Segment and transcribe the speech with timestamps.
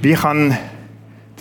[0.00, 0.56] Wie kann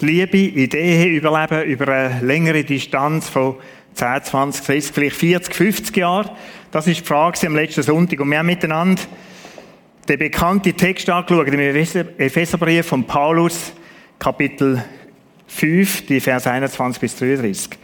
[0.02, 3.58] die Liebe Ehe überleben über eine längere Distanz von
[3.94, 6.32] 10, 20, 30, vielleicht 40, 50 Jahren?
[6.72, 8.20] Das ist die Frage am letzten Sonntag.
[8.20, 9.04] Und wir haben miteinander
[10.10, 13.74] den bekannten Text angeschaut im Epheserbrief von Paulus,
[14.18, 14.84] Kapitel
[15.46, 17.78] 5, die Vers 21 bis 33.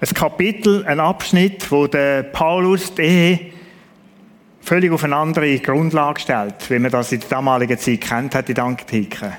[0.00, 3.40] Ein Kapitel, ein Abschnitt, wo der Paulus die Ehe
[4.60, 8.48] völlig auf eine andere Grundlage stellt, wie man das in der damaligen Zeit kennt hat,
[8.48, 9.32] in der Antike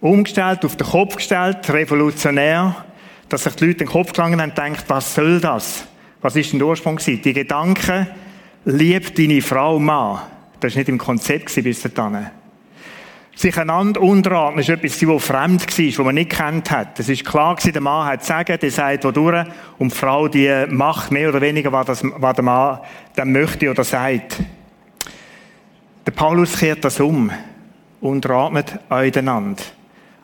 [0.00, 2.84] umgestellt, auf den Kopf gestellt, revolutionär,
[3.28, 5.86] dass sich die Leute den Kopf gelangen haben und denkt, was soll das?
[6.20, 7.22] Was ist denn der Ursprung gewesen?
[7.22, 8.06] Die Gedanken,
[8.64, 10.20] lieb deine Frau, Mann.
[10.60, 12.26] Das war nicht im Konzept bis dahin.
[13.34, 16.98] Sich einander unterordnen ist etwas, das fremd war, das man nicht kennt hat.
[16.98, 19.96] Es ist klar gewesen, der Mann hat zu sagen, der sagt wo durch, und die
[19.96, 22.80] Frau, die macht mehr oder weniger, was, das, was der Mann
[23.14, 24.38] dann möchte oder sagt.
[26.06, 27.30] Der Paulus kehrt das um.
[28.00, 29.62] Unterordnet euch einander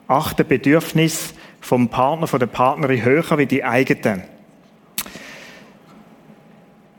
[0.07, 4.23] achten Bedürfnis vom Partner, von der Partnerin höher wie die eigenen.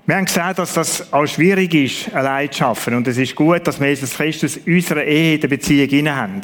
[0.06, 2.94] Wir haben gesehen, dass das auch schwierig ist, allein zu schaffen.
[2.94, 6.42] Und es ist gut, dass wir Jesus Christus unsere Ehe in der Beziehung inne haben.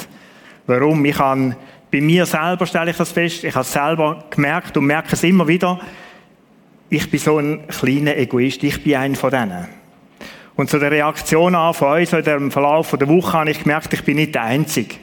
[0.65, 1.05] Warum?
[1.05, 1.55] Ich kann,
[1.91, 5.23] bei mir selber stelle ich das fest, ich habe es selber gemerkt und merke es
[5.23, 5.79] immer wieder,
[6.89, 9.67] ich bin so ein kleiner Egoist, ich bin einer von denen.
[10.55, 14.03] Und zu der Reaktion an von uns, dem Verlauf der Woche, habe ich gemerkt, ich
[14.03, 14.95] bin nicht der Einzige.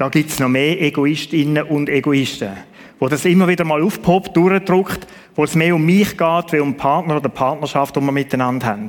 [0.00, 2.56] Da gibt's noch mehr Egoistinnen und Egoisten,
[2.98, 6.74] wo das immer wieder mal aufpoppt, durchdruckt, wo es mehr um mich geht, wie um
[6.74, 8.88] Partner oder Partnerschaft, die wir miteinander haben.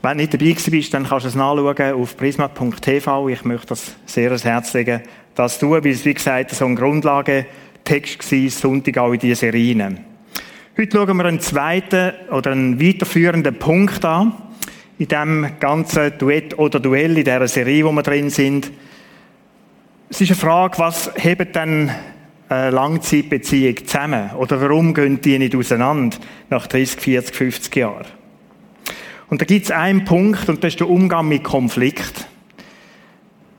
[0.00, 3.28] Wenn du nicht dabei bist, dann kannst du es nachschauen auf prisma.tv.
[3.28, 5.02] Ich möchte das sehr ans Herz legen,
[5.34, 9.98] das tun, weil es, wie gesagt, so ein Grundlagentext war, Sonntag auch in diese Serie
[10.78, 14.32] Heute schauen wir einen zweiten oder einen weiterführenden Punkt an,
[14.98, 18.72] in diesem ganzen Duett oder Duell, in dieser Serie, wo wir drin sind.
[20.12, 21.90] Es ist eine Frage, was hebt denn
[22.50, 24.28] eine Langzeitbeziehung zusammen?
[24.32, 26.18] Oder warum gehen die nicht auseinander
[26.50, 28.04] nach 30, 40, 50 Jahren?
[29.30, 32.28] Und da gibt es einen Punkt, und das ist der Umgang mit Konflikt.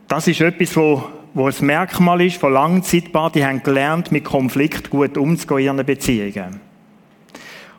[0.08, 1.03] Das ist etwas, wo,
[1.34, 5.86] wo ein Merkmal ist von Langzeitpaaren, die haben gelernt, mit Konflikt gut umzugehen in ihren
[5.88, 6.59] Beziehungen.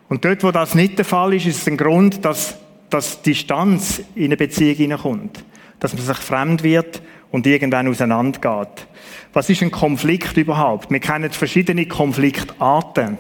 [0.09, 2.59] Und dort, wo das nicht der Fall ist, ist es ein Grund, dass,
[2.91, 5.45] dass Distanz in eine Beziehung hineinkommt.
[5.79, 7.03] Dass man sich fremd wird
[7.35, 8.87] und irgendwann auseinandergeht.
[9.33, 10.89] Was ist ein Konflikt überhaupt?
[10.93, 13.19] Wir kennen verschiedene Konfliktarten.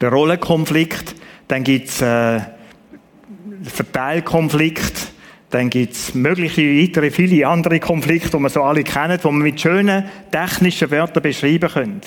[0.00, 1.14] Der Rollenkonflikt,
[1.46, 2.40] dann gibt's äh,
[3.64, 5.12] Verteilkonflikt,
[5.50, 9.60] dann gibt's mögliche weitere, viele andere Konflikte, die wir so alle kennen, die man mit
[9.60, 12.00] schönen technischen Wörtern beschreiben können.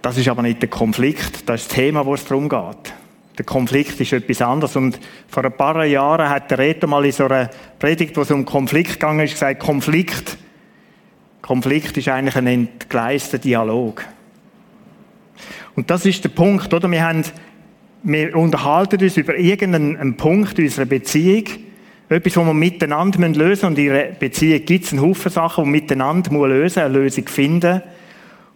[0.00, 2.94] Das ist aber nicht der Konflikt, das ist das Thema, wo es darum geht.
[3.42, 4.76] Der Konflikt ist etwas anderes.
[4.76, 8.30] Und vor ein paar Jahren hat der Reto mal in so einer Predigt, wo es
[8.30, 10.38] um Konflikt ging, ist gesagt, Konflikt,
[11.40, 14.04] Konflikt ist eigentlich ein entgleister Dialog.
[15.74, 16.88] Und das ist der Punkt, oder?
[16.88, 17.24] Wir haben,
[18.04, 21.46] wir unterhalten uns über irgendeinen Punkt unserer Beziehung,
[22.10, 23.66] etwas, was wir miteinander lösen müssen.
[23.66, 26.94] Und in ihrer Beziehung gibt es einen Haufen Sachen, die wir miteinander lösen müssen, eine
[26.96, 27.82] Lösung finden.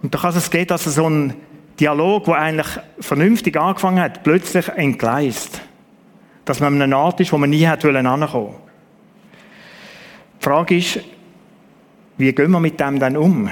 [0.00, 1.34] Und da kann es gehen, dass es so ein
[1.78, 5.60] Dialog, der eigentlich vernünftig angefangen hat, plötzlich entgleist.
[6.44, 8.54] Dass man an einem Ort ist, wo man nie hätte ankommen
[10.41, 11.00] Die Frage ist,
[12.19, 13.50] wie gehen wir mit dem dann um?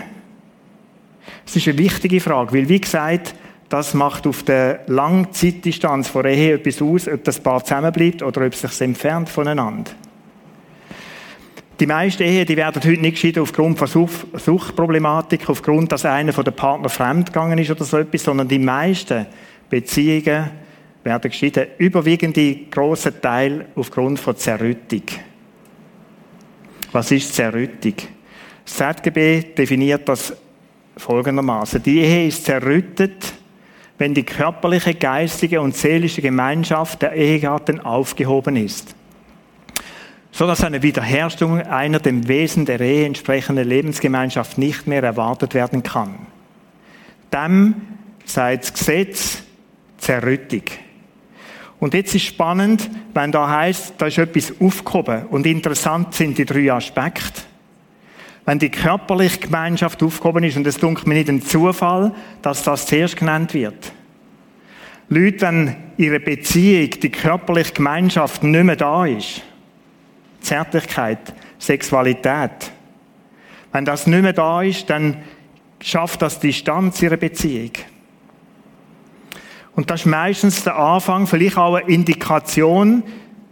[1.46, 3.34] Es ist eine wichtige Frage, weil wie gesagt,
[3.68, 8.52] das macht auf der Langzeitdistanz von Ehe etwas aus, ob das Paar zusammenbleibt oder ob
[8.52, 9.90] es sich entfernt voneinander.
[11.84, 16.42] Die meisten Ehen, die werden heute nicht geschieden aufgrund von Suchtproblematik, aufgrund, dass einer von
[16.42, 19.26] den Partnern fremdgegangen ist oder so etwas, sondern die meisten
[19.68, 20.48] Beziehungen
[21.02, 25.02] werden geschieden, überwiegende grossen Teil aufgrund von Zerrüttung.
[26.90, 27.96] Was ist Zerrüttung?
[28.64, 30.34] Das ZGB definiert das
[30.96, 33.34] folgendermaßen: Die Ehe ist zerrüttet,
[33.98, 38.94] wenn die körperliche, geistige und seelische Gemeinschaft der Ehegatten aufgehoben ist
[40.34, 45.84] so dass eine Wiederherstellung einer dem Wesen der Ehe entsprechenden Lebensgemeinschaft nicht mehr erwartet werden
[45.84, 46.26] kann.
[47.32, 47.76] Dem
[48.24, 49.44] sei das Gesetz
[49.96, 50.80] zerrüttig.
[51.78, 55.26] Und jetzt ist spannend, wenn da heißt, da ist etwas aufgehoben.
[55.26, 57.42] Und interessant sind die drei Aspekte.
[58.44, 62.86] Wenn die körperliche Gemeinschaft aufgehoben ist, und es dunkelt mir nicht ein Zufall, dass das
[62.86, 63.92] zuerst genannt wird.
[65.08, 69.42] Leute, wenn ihre Beziehung, die körperliche Gemeinschaft nicht mehr da ist,
[70.44, 72.72] Zärtlichkeit, Sexualität.
[73.72, 75.16] Wenn das nicht mehr da ist, dann
[75.80, 77.72] schafft das Distanz ihrer Beziehung.
[79.74, 83.02] Und das ist meistens der Anfang, vielleicht auch eine Indikation,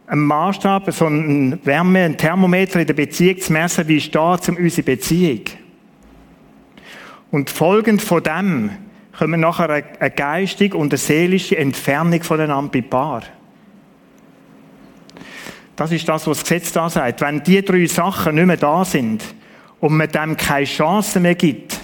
[0.06, 4.56] ein Maßstab, so ein Wärme, ein Thermometer in der Beziehung zu messen, wie steht um
[4.56, 5.40] unsere Beziehung.
[7.30, 8.70] Und folgend von dem
[9.18, 13.22] kommen nachher eine geistige und eine seelische Entfernung voneinander bei Paar.
[15.76, 17.20] Das ist das, was das Gesetz da sagt.
[17.20, 19.22] Wenn die drei Sachen nicht mehr da sind
[19.80, 21.80] und man dem keine Chance mehr gibt,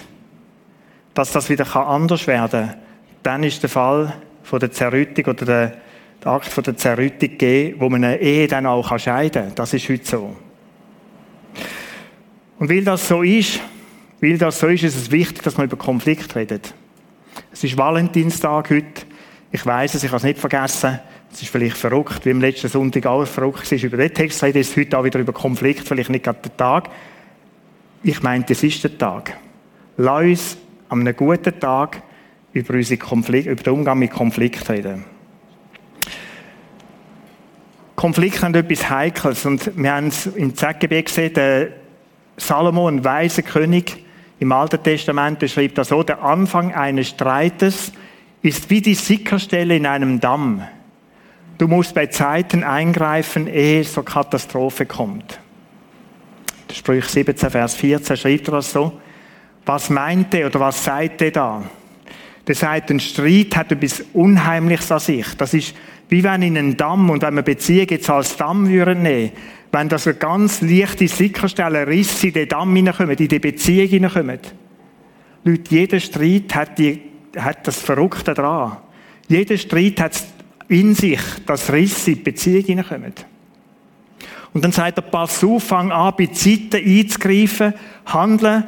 [1.13, 2.75] dass das wieder anders werden kann,
[3.23, 4.13] dann ist der Fall
[4.43, 5.73] von der Zerrüttung oder der,
[6.23, 9.55] Akt von der Zerrüttung gegeben, wo man eine Ehe dann auch scheiden kann.
[9.55, 10.35] Das ist heute so.
[12.59, 13.59] Und weil das so ist,
[14.21, 16.73] weil das so ist, ist es wichtig, dass man über Konflikt redet.
[17.51, 19.05] Es ist Valentinstag heute.
[19.51, 20.99] Ich weiß es, ich habe es nicht vergessen.
[21.31, 24.41] Es ist vielleicht verrückt, wie im letzten Sonntag alles verrückt war über den Text.
[24.41, 26.89] Es ist heute auch wieder über Konflikt, vielleicht nicht gerade der Tag.
[28.03, 29.37] Ich meine, es ist der Tag.
[29.97, 30.57] Lass uns
[30.89, 32.01] an einem guten Tag
[32.53, 32.99] über, unsere
[33.51, 35.05] über den Umgang mit Konflikt reden.
[37.95, 41.69] Konflikte haben etwas Heikles und wir haben es im ZGB gesehen, der
[42.37, 44.05] Salomo, ein weiser König,
[44.39, 47.91] im Alten Testament beschreibt er so, der Anfang eines Streites
[48.41, 50.63] ist wie die Sickerstelle in einem Damm.
[51.59, 55.39] Du musst bei Zeiten eingreifen, ehe es zur Katastrophe kommt.
[56.71, 58.93] Sprüch 17, Vers 14 schreibt er das so.
[59.65, 61.61] Was meinte oder was seid da?
[62.47, 65.35] Der sagt, ein Streit hat etwas Unheimliches an sich.
[65.35, 65.75] Das ist
[66.07, 69.31] wie wenn in einen Damm, und wenn man Beziehung jetzt als Damm würden nehmen,
[69.73, 74.39] wenn das so ganz leichte Sickerstellen, Risse in den Damm hineinkommen, in die Beziehung hineinkommen.
[75.43, 77.01] Leute, jeder Streit hat, die,
[77.37, 78.77] hat das Verrückte dran.
[79.27, 80.23] Jeder Streit hat
[80.69, 83.13] in sich, dass Risse in Beziehung hineinkommen.
[84.53, 87.73] Und dann sagt er, pass auf, fang an, bei Zeiten einzugreifen,
[88.05, 88.63] handeln,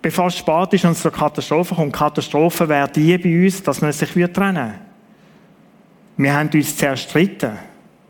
[0.00, 1.92] bevor es spät ist und es zur Katastrophe kommt.
[1.92, 4.74] Katastrophe wäre die bei uns, dass man sich trennen würde.
[6.16, 7.52] Wir haben uns zerstritten.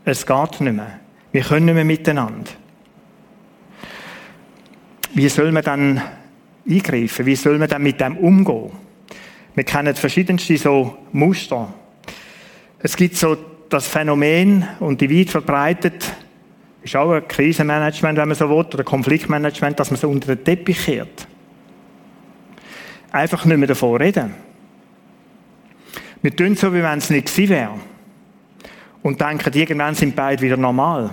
[0.03, 0.99] Es geht nicht mehr.
[1.31, 2.51] Wir können nicht mehr miteinander.
[5.13, 6.01] Wie soll man dann
[6.69, 7.25] eingreifen?
[7.25, 8.71] Wie soll man dann mit dem umgehen?
[9.55, 11.73] Wir kennen verschiedenste so Muster.
[12.85, 13.35] Es gibt so
[13.67, 16.13] das Phänomen und die weit verbreitet
[16.83, 20.45] ist auch ein Krisenmanagement, wenn man so will, oder Konfliktmanagement, dass man so unter den
[20.45, 21.27] Teppich kehrt.
[23.11, 24.35] Einfach nicht mehr davon reden.
[26.21, 27.79] Wir tun so, wie wenn es nicht gewesen wäre
[29.01, 31.09] und denken, irgendwann sind beide wieder normal.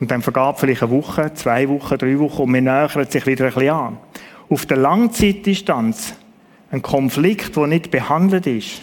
[0.00, 3.44] Und dann vergab vielleicht eine Woche, zwei Wochen, drei Wochen und wir nähern sich wieder
[3.44, 3.98] ein bisschen an.
[4.50, 6.16] Auf der Langzeitdistanz
[6.72, 8.82] ein Konflikt, der nicht behandelt ist,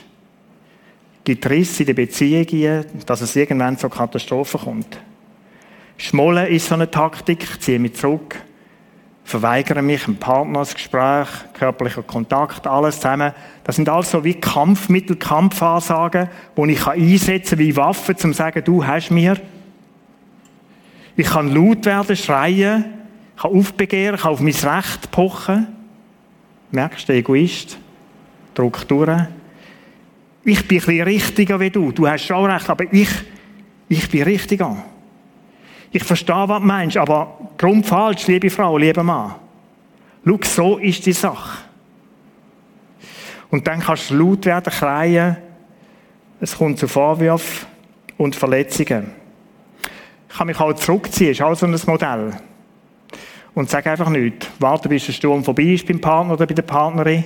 [1.29, 4.99] gibt Risse in der Beziehung, dass es irgendwann zur Katastrophe kommt.
[5.95, 8.35] Schmollen ist so eine Taktik, ziehe mich zurück,
[9.25, 13.33] verweigere mich, ein Partnersgespräch, körperlicher Kontakt, alles zusammen.
[13.63, 18.63] Das sind also wie Kampfmittel, Kampfansagen, die ich einsetzen kann wie Waffen, um zu sagen,
[18.63, 19.37] du hast mir.
[21.15, 22.85] Ich kann laut werden, schreien,
[23.37, 25.67] kann aufbegehren, kann auf mein Recht pochen.
[26.71, 27.77] Merkst du, Egoist?
[28.55, 29.27] Druck durch.
[30.43, 31.91] Ich bin ein bisschen richtiger wie du.
[31.91, 33.09] Du hast schon recht, aber ich,
[33.87, 34.77] ich bin richtiger.
[35.91, 39.35] Ich verstehe, was du meinst, aber drum falsch, liebe Frau, lieber Mann.
[40.25, 41.63] Schau, so ist die Sache.
[43.49, 45.37] Und dann kannst du laut werden, kreien.
[46.39, 47.67] Es kommt zu Vorwürfen
[48.17, 49.11] und Verletzungen.
[50.29, 52.33] Ich kann mich auch zurückziehen, ist auch so ein Modell.
[53.55, 54.47] Und sag einfach nichts.
[54.59, 57.23] Warte, bis der Sturm vorbei ist beim Partner oder bei der Partnerin.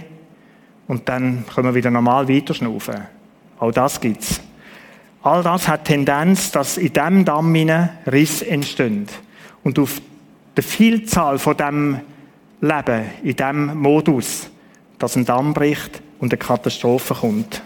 [0.87, 2.95] Und dann können wir wieder normal weiterschnaufen.
[3.59, 4.41] Auch das gibt's.
[5.21, 7.55] All das hat Tendenz, dass in diesem Damm
[8.05, 9.07] Riss entstehen.
[9.63, 10.01] Und auf
[10.57, 11.99] der Vielzahl von dem
[12.59, 14.49] Leben, in diesem Modus,
[14.99, 17.61] dass ein Damm bricht und eine Katastrophe kommt.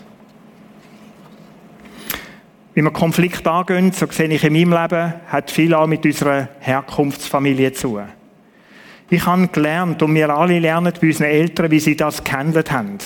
[2.73, 6.49] Wie wir Konflikt angehen, so sehe ich in meinem Leben, hat viel auch mit unserer
[6.59, 7.99] Herkunftsfamilie zu.
[9.09, 12.97] Ich habe gelernt, und wir alle lernen bei unseren Eltern, wie sie das gehandelt haben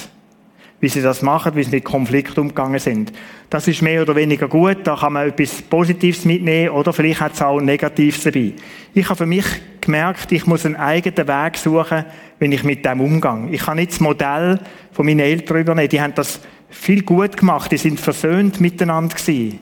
[0.82, 3.14] wie sie das machen, wie sie mit Konflikt umgegangen sind.
[3.50, 7.34] Das ist mehr oder weniger gut, da kann man etwas Positives mitnehmen oder vielleicht hat
[7.34, 8.54] es auch Negatives dabei.
[8.94, 9.46] Ich habe für mich
[9.80, 12.04] gemerkt, ich muss einen eigenen Weg suchen,
[12.40, 13.50] wenn ich mit dem umgehe.
[13.52, 14.60] Ich kann nicht das Modell
[14.92, 19.60] von meinen Eltern übernehmen, die haben das viel gut gemacht, die sind versöhnt miteinander gewesen.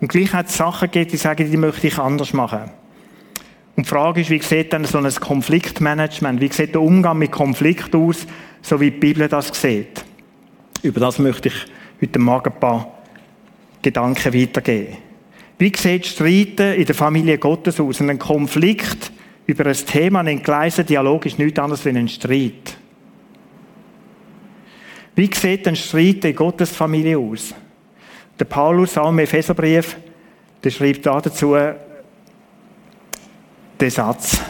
[0.00, 2.70] Und gleich hat es Sachen gegeben, die sagen, die möchte ich anders machen.
[3.76, 7.32] Und die Frage ist, wie sieht dann so ein Konfliktmanagement, wie sieht der Umgang mit
[7.32, 8.26] Konflikt aus,
[8.60, 10.04] so wie die Bibel das sieht?
[10.82, 11.54] Über das möchte ich
[12.00, 12.92] heute Morgen ein paar
[13.80, 14.98] Gedanken weitergeben.
[15.58, 18.00] Wie sieht Streiten in der Familie Gottes aus?
[18.00, 19.12] ein Konflikt
[19.46, 22.76] über ein Thema, ein entgleister Dialog ist nichts anderes als ein Streit.
[25.14, 27.54] Wie sieht ein Streit in Gottes Familie aus?
[28.38, 29.96] Der Paulus auch im Epheserbrief
[30.62, 31.56] der schreibt da dazu
[33.82, 34.40] den Satz,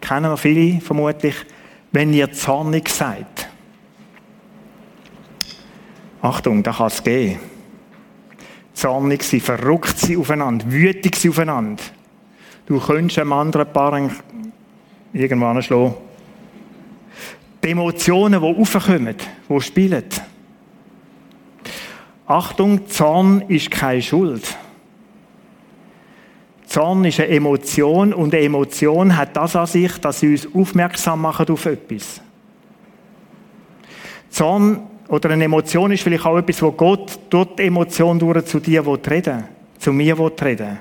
[0.00, 1.34] kennen wir viele vermutlich,
[1.90, 3.48] wenn ihr zornig seid.
[6.22, 7.40] Achtung, da kann es gehen.
[8.72, 11.82] Zornig sein, verrückt sein aufeinander, wütig sein aufeinander.
[12.66, 14.08] Du könntest einem anderen Paar
[15.12, 15.94] irgendwann schlagen.
[17.64, 19.16] Die Emotionen, die aufkommen,
[19.48, 20.04] die spielen.
[22.26, 24.56] Achtung, Zorn ist keine Schuld.
[26.70, 31.20] Zorn ist eine Emotion und eine Emotion hat das an sich, dass sie uns aufmerksam
[31.20, 32.20] machen auf etwas.
[34.30, 38.60] Zorn oder eine Emotion ist vielleicht auch etwas, wo Gott durch die Emotion durch zu
[38.60, 39.42] dir reden
[39.80, 40.78] zu mir reden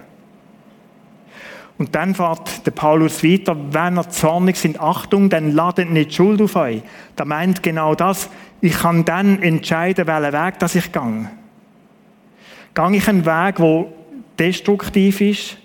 [1.80, 6.40] Und dann fährt der Paulus weiter, wenn er zornig sind, Achtung, dann ladet nicht Schuld
[6.40, 6.84] auf euch.
[7.16, 8.30] Da meint genau das,
[8.62, 11.32] ich kann dann entscheiden, welchen Weg dass ich gehe.
[12.76, 13.86] Gehe ich einen Weg, der
[14.38, 15.58] destruktiv ist,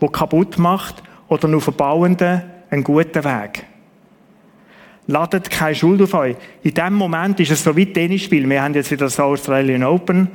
[0.00, 3.66] der kaputt macht, oder nur verbauenden, einen guten Weg?
[5.06, 6.36] Ladet keine Schuld auf euch.
[6.62, 8.48] In dem Moment ist es so wie Tennisspiel.
[8.48, 10.28] Wir haben jetzt wieder das Australian Open.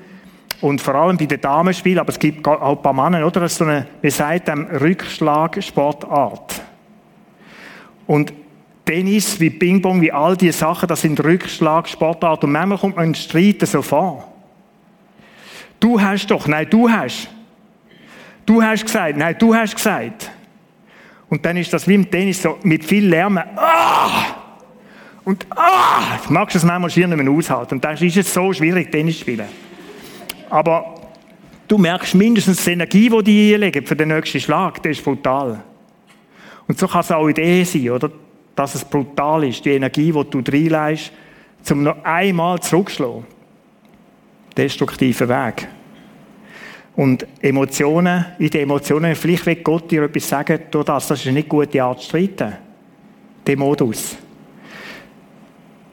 [0.61, 3.41] Und vor allem bei den Damenspielen, aber es gibt auch ein paar Männer, oder?
[3.41, 6.61] Das ist so eine, wie sagt man, Rückschlagsportart.
[8.07, 8.33] Und
[8.85, 12.47] Tennis, wie Ping-Pong, wie all diese Sachen, das sind Rückschlagsportarten.
[12.47, 14.27] Und manchmal kommt man in Streiten so vor.
[15.79, 17.29] Du hast doch, nein, du hast.
[18.45, 20.31] Du hast gesagt, nein, du hast gesagt.
[21.29, 23.37] Und dann ist das wie im Tennis so mit viel Lärm.
[23.37, 24.35] Ah!
[25.23, 26.19] Und ah!
[26.27, 27.75] Du magst es manchmal schier nicht mehr aushalten.
[27.75, 29.47] Und dann ist es so schwierig, Tennis zu spielen.
[30.49, 30.95] Aber
[31.67, 34.83] du merkst mindestens die Energie, die die einlegen für den nächsten Schlag.
[34.83, 35.63] Das ist brutal.
[36.67, 38.11] Und so kann es auch in der Ehe sein, oder?
[38.55, 41.11] Dass es brutal ist, die Energie, die du reinleihst,
[41.71, 43.25] um noch einmal zurückzuschlagen
[44.55, 45.67] destruktiven Weg.
[46.95, 51.07] Und Emotionen, in den Emotionen, vielleicht will Gott dir etwas sagen durch das.
[51.07, 52.53] Das ist eine nicht gute Art zu streiten.
[53.47, 54.15] Der Modus.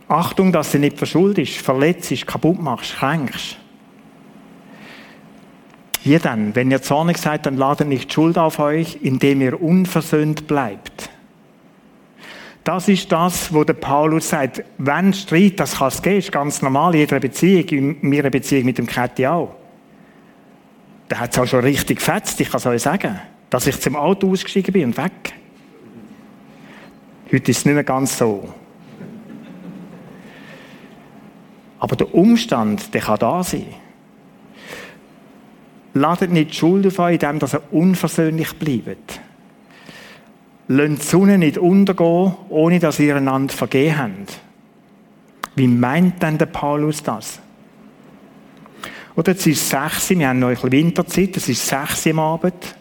[0.08, 3.56] Achtung, dass du nicht verschuldest, verletzt, kaputt machst, kränkst.
[6.02, 6.54] Wie denn?
[6.54, 11.10] Wenn ihr zornig seid, dann ladet nicht Schuld auf euch, indem ihr unversöhnt bleibt.
[12.64, 16.60] Das ist das, wo der Paulus sagt, wenn Streit, das kann es geben, ist ganz
[16.62, 19.59] normal in jeder Beziehung, in meiner Beziehung mit dem Käthi auch.
[21.10, 23.18] Da hat es auch schon richtig gefetzt, ich kann es euch sagen,
[23.50, 25.34] dass ich zum Auto ausgestiegen bin und weg.
[27.32, 28.48] Heute ist es nicht mehr ganz so.
[31.80, 33.66] Aber der Umstand, der kann da sein.
[35.94, 39.20] Ladet nicht die Schuld auf euch, indem ihr unversöhnlich bleibt.
[40.68, 44.40] Lasst die Sonne nicht untergehen, ohne dass ihr einander vergeben habt.
[45.56, 47.40] Wie meint denn der Paulus das?
[49.16, 52.76] Oder es ist sechs, wir haben noch ein bisschen Winterzeit, es ist sechs am Abend.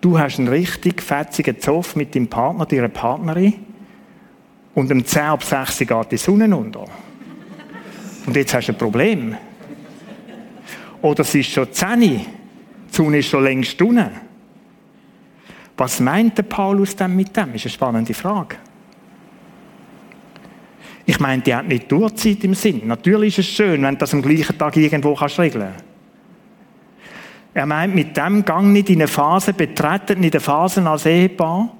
[0.00, 3.54] Du hast einen richtig fetzigen Zoff mit deinem Partner, deiner Partnerin.
[4.74, 6.86] Und um 10 ab 6 geht die Sonne unter.
[8.26, 9.36] Und jetzt hast du ein Problem.
[11.02, 12.26] Oder es ist schon 10 die
[12.90, 14.10] Sonne ist schon längst unten.
[15.76, 17.52] Was meint der Paulus denn mit dem?
[17.52, 18.56] Das ist eine spannende Frage.
[21.04, 22.82] Ich meine, die hat nicht Durchzeit im Sinn.
[22.86, 25.72] Natürlich ist es schön, wenn du das am gleichen Tag irgendwo kannst regeln
[27.54, 31.70] Er meint mit dem, gang nicht in eine Phase, betretet nicht eine Phase als Ehepaar,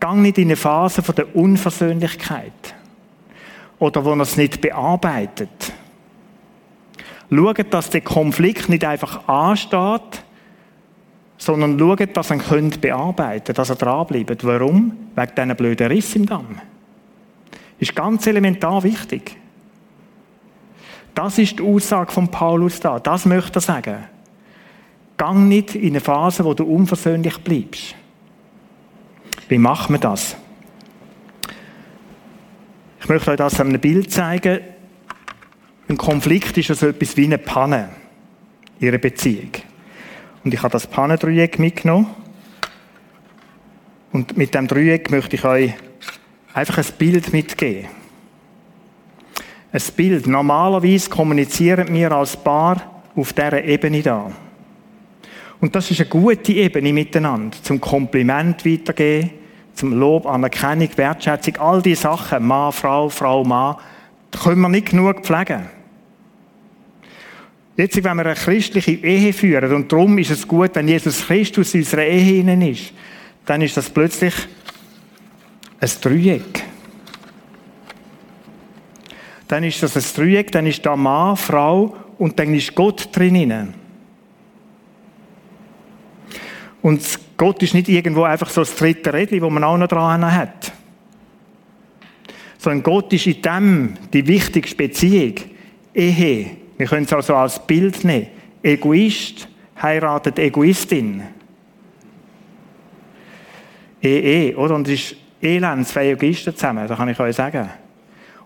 [0.00, 2.74] gang nicht in eine Phase von der Unversöhnlichkeit.
[3.78, 5.72] Oder wo er es nicht bearbeitet.
[7.30, 10.24] Schaut, dass der Konflikt nicht einfach ansteht,
[11.36, 14.44] sondern schaut, dass ihr ihn könnt bearbeiten dass er dranbleibt.
[14.44, 14.92] Warum?
[15.14, 16.60] Wegen diesen blöden Riss im Damm.
[17.82, 19.36] Ist ganz elementar wichtig.
[21.16, 23.00] Das ist die Aussage von Paulus da.
[23.00, 23.96] Das möchte er sagen.
[25.16, 27.96] Gang nicht in eine Phase, wo du unversöhnlich bleibst.
[29.48, 30.36] Wie macht man das?
[33.00, 34.60] Ich möchte euch das an einem Bild zeigen.
[35.88, 37.88] Ein Konflikt ist also etwas wie eine Panne
[38.78, 39.50] in einer Beziehung.
[40.44, 42.06] Und ich habe das Pannendreieck mitgenommen.
[44.12, 45.74] Und mit dem Dreieck möchte ich euch
[46.54, 47.88] einfach ein Bild mitgeben.
[49.72, 50.26] Ein Bild.
[50.26, 54.30] Normalerweise kommunizieren wir als Paar auf dieser Ebene da.
[55.60, 57.56] Und das ist eine gute Ebene miteinander.
[57.62, 59.30] Zum Kompliment weitergeben,
[59.74, 63.76] zum Lob, Anerkennung, Wertschätzung, all diese Sachen, Mann, Frau, Frau, Mann,
[64.42, 65.66] können wir nicht genug pflegen.
[67.76, 71.72] Jetzt, wenn wir eine christliche Ehe führen, und darum ist es gut, wenn Jesus Christus
[71.74, 72.92] in unserer Ehe innen ist,
[73.46, 74.34] dann ist das plötzlich
[75.82, 76.64] ein Dreieck.
[79.48, 83.74] Dann ist das ein Dreieck, dann ist da Mann, Frau und dann ist Gott drinnen.
[86.80, 87.02] Und
[87.36, 90.72] Gott ist nicht irgendwo einfach so das dritte Rädchen, wo man auch noch dran hat.
[92.58, 95.34] Sondern Gott ist in dem die wichtigste Beziehung.
[95.94, 96.50] Ehe.
[96.78, 98.28] Wir können es also als Bild nehmen.
[98.62, 99.48] Egoist
[99.80, 101.22] heiratet Egoistin.
[104.00, 104.76] Ehe, oder?
[104.76, 107.68] Und es ist elend, zwei Egoisten zusammen, das kann ich euch sagen.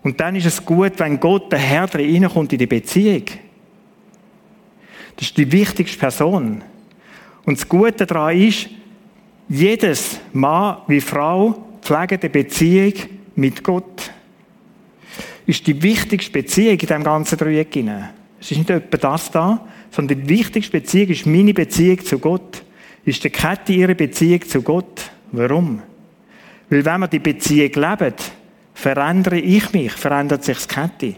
[0.02, 3.24] Und dann ist es gut, wenn Gott, der Herr, reinkommt in die Beziehung.
[5.16, 6.62] Das ist die wichtigste Person.
[7.44, 8.68] Und das Gute daran ist,
[9.48, 12.92] jedes Mann wie Frau pflegt eine Beziehung
[13.36, 14.10] mit Gott.
[15.46, 17.76] Ist die wichtigste Beziehung in diesem ganzen Dreieck.
[18.40, 22.62] Es ist nicht etwa das da, sondern die wichtigste Beziehung ist meine Beziehung zu Gott.
[23.04, 25.10] Ist die Kette ihre Beziehung zu Gott.
[25.30, 25.82] Warum?
[26.68, 28.14] Weil wenn wir die Beziehung leben,
[28.74, 31.14] verändere ich mich, verändert sich das Kette.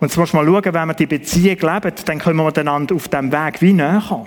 [0.00, 3.08] Und jetzt muss man schauen, wenn wir die Beziehung leben, dann können wir miteinander auf
[3.08, 4.26] dem Weg wie näher.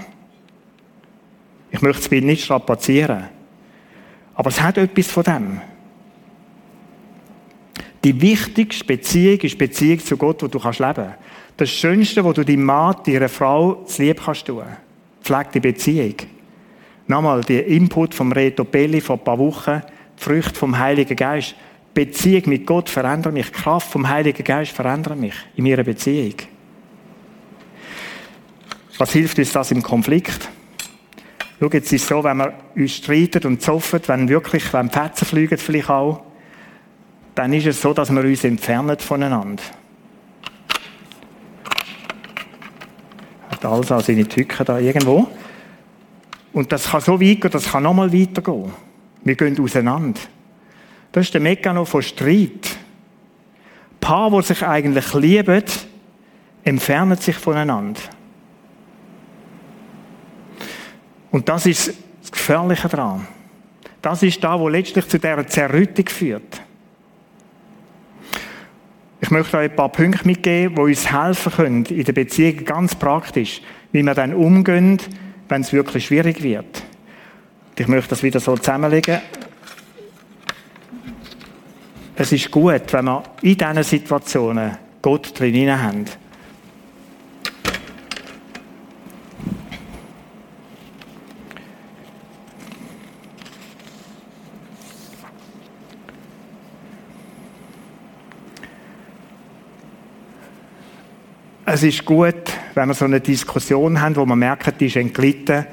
[1.71, 3.25] Ich möchte das Bild nicht strapazieren.
[4.36, 5.62] Aber es hat etwas von dem.
[8.03, 11.13] Die wichtigste Beziehung ist die Beziehung zu Gott, wo du kannst leben.
[11.57, 14.63] Das Schönste, wo du deinem Mann, deiner Frau zu lieb kannst tun.
[15.21, 16.15] Pfleg die Beziehung.
[17.08, 19.82] Nochmal, der Input vom Reto Belli vor ein paar Wochen,
[20.20, 21.56] die Früchte vom Heiligen Geist.
[21.94, 23.48] Beziehung mit Gott verändert mich.
[23.48, 26.36] Die Kraft vom Heiligen Geist verändert mich in meiner Beziehung.
[28.98, 30.50] Was hilft uns das im Konflikt?
[31.60, 35.26] Schau, jetzt ist es so, wenn wir uns streiten und zoffen, wenn wirklich, wenn Fetzen
[35.26, 36.22] fliegen vielleicht auch,
[37.34, 39.64] dann ist es so, dass wir uns entfernen voneinander.
[43.50, 45.28] Hat auch seine Tücken da irgendwo.
[46.54, 48.72] Und das kann so weit gehen, das kann nochmal weitergehen.
[49.24, 50.20] Wir gehen auseinander.
[51.12, 52.77] Das ist der Mechanismus von Streit.
[54.00, 55.63] Paar, die sich eigentlich lieben,
[56.63, 58.00] entfernen sich voneinander.
[61.32, 63.28] Und das ist das Gefährliche daran.
[64.02, 66.62] Das ist da, wo letztlich zu dieser Zerrüttung führt.
[69.19, 72.95] Ich möchte euch ein paar Punkte mitgeben, die uns helfen können, in der Beziehung ganz
[72.95, 75.00] praktisch, wie wir dann umgehen,
[75.49, 76.83] wenn es wirklich schwierig wird.
[77.77, 79.19] Ich möchte das wieder so zusammenlegen.
[82.15, 86.05] Es ist gut, wenn wir in diesen Situationen Gott drin haben.
[101.69, 102.34] Es ist gut,
[102.75, 105.65] wenn wir so eine Diskussion haben, wo wir merken, die ist entglitten,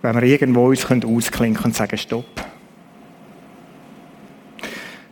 [0.00, 2.42] wenn wir irgendwo uns ausklinken und sagen, stopp.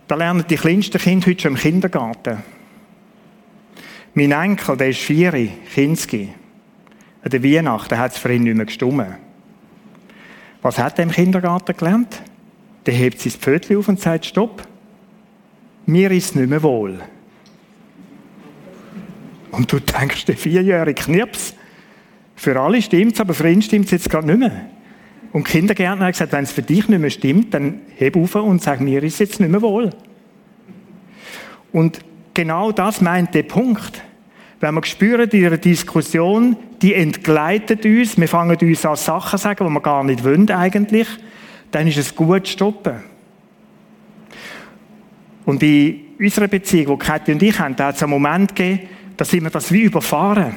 [0.09, 2.39] Da lernen die kleinsten Kinder heute schon im Kindergarten.
[4.15, 5.33] Mein Enkel, der ist vier,
[5.75, 6.31] Kinski.
[7.23, 9.17] An der Weihnachten hat es für ihn nicht mehr gestummen.
[10.63, 12.23] Was hat er im Kindergarten gelernt?
[12.87, 14.67] Der hebt sein Pfötchen auf und sagt, stopp.
[15.85, 16.99] Mir ist nicht mehr wohl.
[19.57, 21.55] Und du denkst, der vierjährige Knirps.
[22.37, 24.67] Für alle stimmt es, aber für ihn stimmt es jetzt gerade nicht mehr.
[25.33, 28.63] Und Kindergärtner hat gesagt, wenn es für dich nicht mehr stimmt, dann heb auf und
[28.63, 29.91] sag, mir ist jetzt nicht mehr wohl.
[31.73, 32.01] Und
[32.35, 34.03] genau das meint der Punkt.
[34.61, 39.43] Wenn wir spüren, in einer Diskussion, die entgleitet uns, wir fangen uns an Sachen zu
[39.43, 41.09] sagen, die wir gar nicht wollen eigentlich,
[41.71, 43.03] dann ist es gut zu stoppen.
[45.45, 48.89] Und in unserer Beziehung, die Kathi und ich haben, da hat es einen Moment gegeben,
[49.17, 50.55] da sind wir das wie überfahren.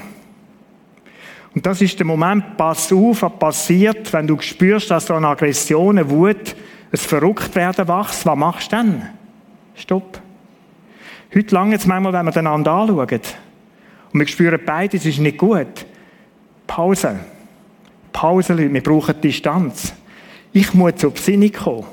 [1.54, 5.30] Und das ist der Moment, pass auf, was passiert, wenn du spürst, dass da eine
[5.30, 6.56] Aggression, eine Wut,
[6.92, 8.26] ein Verrücktwerden wächst.
[8.26, 9.10] Was machst du dann?
[9.76, 10.22] Stopp.
[11.34, 13.22] Heute lange jetzt manchmal, wenn wir einander anschauen.
[14.14, 15.86] Und wir spüren beide, es ist nicht gut.
[16.66, 17.20] Pause.
[18.12, 18.74] Pause, Leute.
[18.74, 19.94] Wir brauchen Distanz.
[20.54, 21.86] Ich muss zur Besinnung kommen.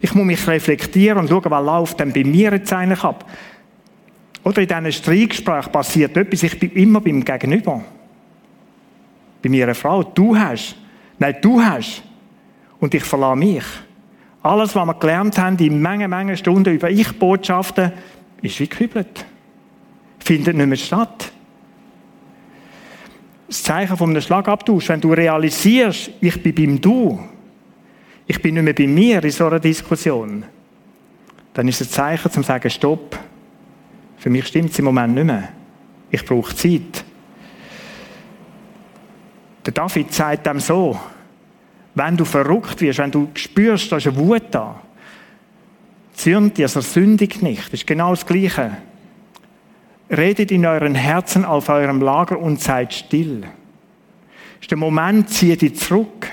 [0.00, 3.24] Ich muss mich reflektieren und schauen, was läuft denn bei mir jetzt eigentlich ab.
[4.46, 7.82] Oder in diesen Streitgesprächen passiert etwas, ich bin immer beim Gegenüber.
[9.42, 10.76] Bei mir eine Frau, du hast.
[11.18, 12.04] Nein, du hast.
[12.78, 13.64] Und ich verlasse mich.
[14.44, 17.90] Alles, was wir gelernt haben, in Menge, Menge Stunden über Ich-Botschaften,
[18.40, 19.26] ist wie gekübelt.
[20.20, 21.32] Findet nicht mehr statt.
[23.48, 27.18] Das Zeichen von einem Schlagabtausch, wenn du realisierst, ich bin beim Du,
[28.28, 30.44] ich bin nicht mehr bei mir in so einer Diskussion,
[31.52, 33.18] dann ist es ein Zeichen zum sagen, stopp,
[34.26, 35.50] für mich stimmt es im Moment nicht mehr.
[36.10, 37.04] Ich brauche Zeit.
[39.64, 40.98] Der David sagt dem so,
[41.94, 44.82] wenn du verrückt wirst, wenn du spürst, da ist eine Wut da,
[46.14, 47.66] zürnt so sündigt nicht.
[47.66, 48.78] Das ist genau das Gleiche.
[50.10, 53.44] Redet in euren Herzen auf eurem Lager und seid still.
[54.60, 56.26] ist der Moment, ziehe dich zurück.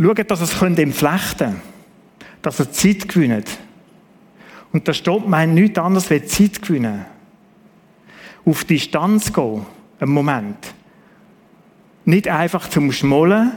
[0.00, 1.62] Schaut, dass es entflechten könnt,
[2.42, 3.58] dass ihr Zeit gewinnt.
[4.72, 7.04] Und da steht mein nichts anderes als Zeit gewinnen.
[8.44, 9.66] Auf Distanz gehen,
[9.98, 10.74] einen Moment.
[12.04, 13.52] Nicht einfach zum Schmollen,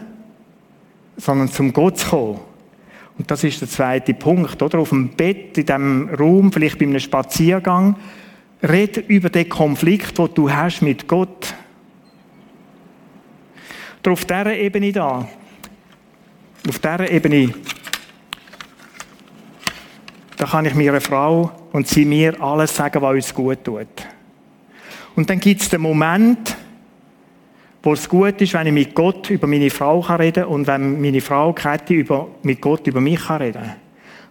[1.17, 2.39] sondern zum Gott zu kommen.
[3.17, 4.79] Und das ist der zweite Punkt, oder?
[4.79, 7.95] Auf dem Bett, in diesem Raum, vielleicht bei einem Spaziergang,
[8.63, 11.53] red über den Konflikt, den du hast mit Gott.
[14.01, 15.27] Oder auf dieser Ebene da,
[16.67, 17.53] auf dieser Ebene,
[20.37, 23.87] da kann ich meiner Frau und sie mir alles sagen, was uns gut tut.
[25.15, 26.55] Und dann gibt es den Moment,
[27.83, 31.01] wo es gut ist, wenn ich mit Gott über meine Frau reden kann und wenn
[31.01, 33.71] meine Frau Kathi über, mit Gott über mich kann reden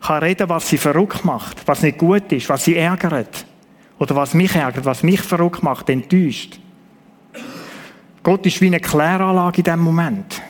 [0.00, 0.22] kann.
[0.22, 3.46] Reden, was sie verrückt macht, was nicht gut ist, was sie ärgert.
[3.98, 6.58] Oder was mich ärgert, was mich verrückt macht, enttäuscht.
[8.22, 10.42] Gott ist wie eine Kläranlage in diesem Moment.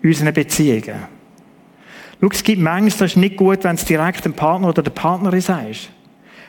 [0.00, 1.19] In unseren Beziehungen.
[2.20, 4.90] Schau, es gibt manchmal, das ist nicht gut, wenn es direkt dem Partner oder der
[4.90, 5.90] Partnerin sagst.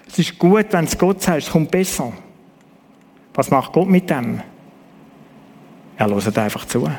[0.08, 2.12] Es ist gut, wenn es Gott sagst, es kommt besser.
[3.34, 4.42] Was macht Gott mit dem?
[5.98, 6.90] Er hört einfach zu.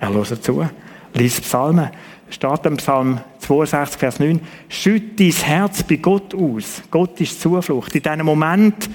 [0.00, 0.68] Er hört zu.
[1.14, 1.90] Lies Psalmen.
[2.30, 4.40] Steht im Psalm 62, Vers 9.
[4.68, 6.82] Schütt dein Herz bei Gott aus.
[6.90, 7.94] Gott ist Zuflucht.
[7.94, 8.88] In diesem Moment,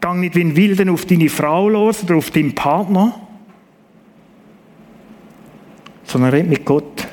[0.00, 3.20] gang nicht wie ein Wilden auf deine Frau los oder auf deinen Partner,
[6.04, 7.06] sondern red mit Gott.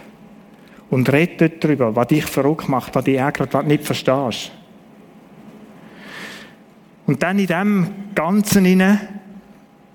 [0.94, 4.52] Und red dort darüber, was dich verrückt macht, was dich ärgert, was du nicht verstehst.
[7.08, 9.00] Und dann in dem Ganzen hinein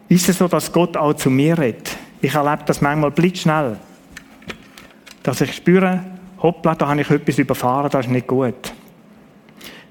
[0.08, 1.96] ist es so, dass Gott auch zu mir redet.
[2.20, 3.76] Ich erlebe das manchmal blitzschnell.
[5.22, 6.02] Dass ich spüre,
[6.42, 8.72] hoppla, da habe ich etwas überfahren, das ist nicht gut.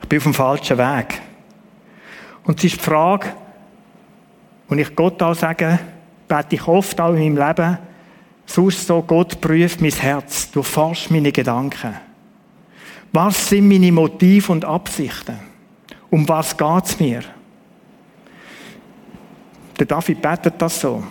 [0.02, 1.22] Ich bin auf dem falschen Weg.
[2.44, 3.28] Und es ist die Frage,
[4.68, 5.80] und ich Gott auch sage,
[6.28, 7.78] bete ich oft auch in meinem Leben,
[8.48, 11.96] sonst so, Gott prüft mein Herz, du forschst meine Gedanken.
[13.14, 15.40] Was sind meine Motive und Absichten?
[16.10, 17.24] Um was geht es mir?
[19.78, 21.04] Der David betet das so.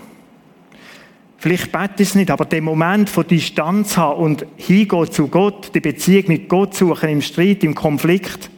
[1.38, 5.80] Vielleicht betet es nicht, aber den Moment von Distanz haben und hingehen zu Gott, die
[5.80, 8.50] Beziehung mit Gott suchen, im Streit, im Konflikt,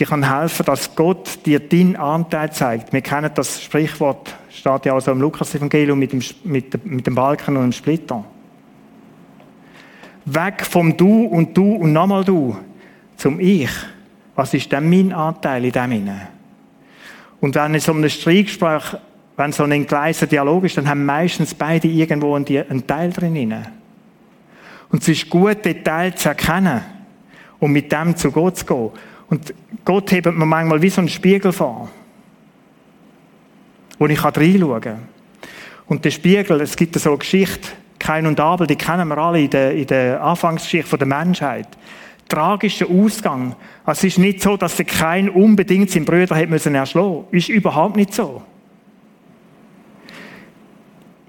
[0.00, 2.90] die kann helfen, dass Gott dir deinen Anteil zeigt.
[2.92, 7.56] Wir kennen das Sprichwort, steht ja also im Lukas-Evangelium mit dem, mit, mit dem Balken
[7.58, 8.24] und dem Splitter.
[10.24, 12.56] Weg vom Du und Du und nochmal Du
[13.16, 13.70] zum Ich.
[14.34, 16.28] Was ist denn mein Anteil in dem hinein?
[17.40, 18.96] Und wenn in so einem Streitgespräch,
[19.36, 23.54] wenn so ein entgleister Dialog ist, dann haben meistens beide irgendwo einen Teil drin.
[24.90, 26.80] Und es ist gut, den Teil zu erkennen
[27.58, 28.90] und mit dem zu Gott zu gehen.
[29.30, 31.88] Und Gott hebt mir manchmal wie so einen Spiegel vor,
[33.98, 35.08] wo ich reinschauen kann.
[35.86, 39.40] Und der Spiegel, es gibt so eine Geschichte, Kain und Abel, die kennen wir alle
[39.40, 41.68] in der, in der Anfangsgeschichte der Menschheit
[42.30, 43.54] tragischer Ausgang.
[43.84, 47.24] Also es ist nicht so, dass der kein unbedingt seinen Brüder hätte müssen erschlagen.
[47.32, 48.42] Ist überhaupt nicht so.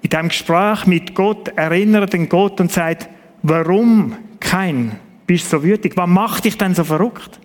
[0.01, 3.09] In diesem Gespräch mit Gott erinnert den Gott und sagt,
[3.43, 4.93] warum kein
[5.27, 5.97] bist du so wütig?
[5.97, 7.39] Was macht dich denn so verrückt?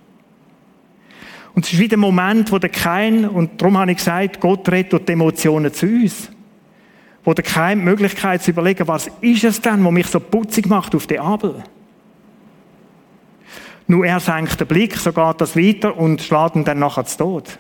[1.57, 4.69] Und es ist wieder der Moment, wo der Kein, und darum habe ich gesagt, Gott
[4.69, 6.31] redet durch die Emotionen zu uns.
[7.25, 10.67] Wo der Kein die Möglichkeit zu überlegen, was ist es denn, was mich so putzig
[10.67, 11.65] macht auf den Abel?
[13.87, 17.17] Nur er senkt den Blick, so geht das weiter und schlägt ihn dann nachher zu
[17.17, 17.59] Tod.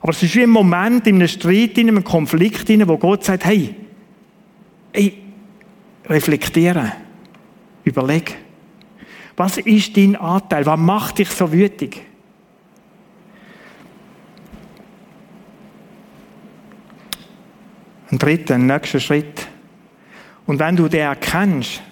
[0.00, 3.46] Aber es ist wie ein Moment in einem Streit, in einem Konflikt, wo Gott sagt,
[3.46, 3.74] hey,
[4.92, 5.18] hey,
[6.06, 6.92] reflektiere,
[7.82, 8.36] überleg.
[9.36, 10.66] Was ist dein Anteil?
[10.66, 12.13] Was macht dich so wütig?
[18.14, 19.48] Ein dritter, ein nächster Schritt.
[20.46, 21.82] Und wenn du den erkennst,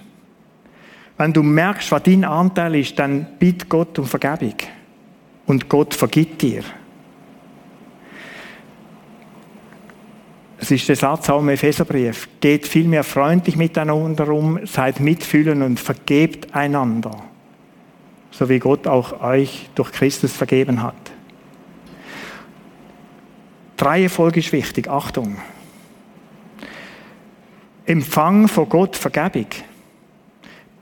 [1.18, 4.54] wenn du merkst, was dein Anteil ist, dann bitte Gott um Vergebung.
[5.46, 6.62] Und Gott vergibt dir.
[10.61, 12.28] Es ist der Satz auch im Epheserbrief.
[12.40, 17.20] Geht vielmehr freundlich miteinander um, seid mitfühlend und vergebt einander.
[18.30, 20.94] So wie Gott auch euch durch Christus vergeben hat.
[23.76, 24.88] Drei Folge ist wichtig.
[24.88, 25.38] Achtung.
[27.87, 29.47] Empfang von Gott Vergebung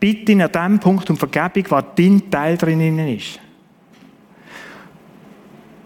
[0.01, 3.39] bitte an dem Punkt um Vergebung, was dein Teil drinnen ist.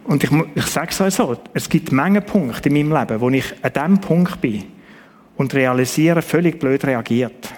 [0.05, 3.31] Und ich, ich sage es euch so, es gibt Menge Punkte in meinem Leben, wo
[3.31, 4.64] ich an dem Punkt bin
[5.37, 7.53] und realisiere, völlig blöd reagiert.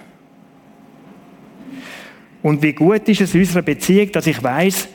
[2.43, 4.89] Und wie gut ist es in unserer Beziehung, dass ich weiß,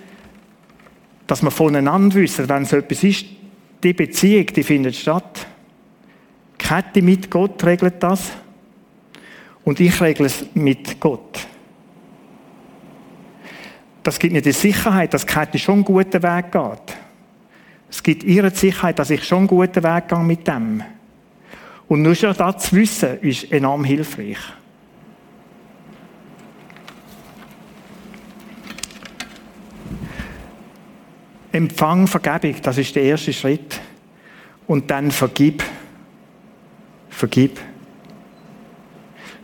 [1.28, 3.26] dass wir voneinander wissen, wenn so etwas ist,
[3.84, 5.45] die Beziehung, die findet statt.
[6.54, 8.32] Die Kette mit Gott regelt das.
[9.63, 11.47] Und ich regle es mit Gott.
[14.04, 16.97] Das gibt mir die Sicherheit, dass Kette schon einen guten Weg geht.
[17.89, 20.84] Es gibt ihr die Sicherheit, dass ich schon einen guten Weg gehe mit dem.
[21.88, 24.38] Und nur schon das zu wissen, ist enorm hilfreich.
[31.52, 33.80] Empfang Vergebung, das ist der erste Schritt.
[34.67, 35.63] Und dann vergib.
[37.10, 37.60] Vergib.